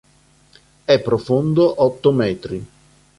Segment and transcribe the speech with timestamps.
[0.83, 2.65] È profondo otto metri.